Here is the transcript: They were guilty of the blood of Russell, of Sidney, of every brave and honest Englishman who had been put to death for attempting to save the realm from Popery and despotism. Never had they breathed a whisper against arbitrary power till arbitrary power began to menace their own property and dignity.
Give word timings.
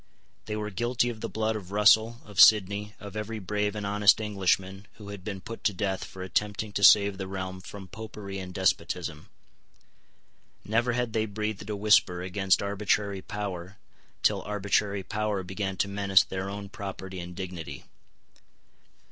They 0.45 0.55
were 0.55 0.71
guilty 0.71 1.09
of 1.11 1.21
the 1.21 1.29
blood 1.29 1.55
of 1.55 1.71
Russell, 1.71 2.21
of 2.25 2.39
Sidney, 2.39 2.95
of 2.99 3.15
every 3.15 3.37
brave 3.37 3.75
and 3.75 3.85
honest 3.85 4.19
Englishman 4.19 4.87
who 4.95 5.09
had 5.09 5.23
been 5.23 5.41
put 5.41 5.63
to 5.65 5.75
death 5.75 6.05
for 6.05 6.23
attempting 6.23 6.73
to 6.73 6.83
save 6.83 7.19
the 7.19 7.27
realm 7.27 7.61
from 7.61 7.87
Popery 7.87 8.39
and 8.39 8.51
despotism. 8.51 9.29
Never 10.65 10.93
had 10.93 11.13
they 11.13 11.27
breathed 11.27 11.69
a 11.69 11.75
whisper 11.75 12.23
against 12.23 12.63
arbitrary 12.63 13.21
power 13.21 13.77
till 14.23 14.41
arbitrary 14.41 15.03
power 15.03 15.43
began 15.43 15.77
to 15.77 15.87
menace 15.87 16.23
their 16.23 16.49
own 16.49 16.69
property 16.69 17.19
and 17.19 17.35
dignity. 17.35 17.85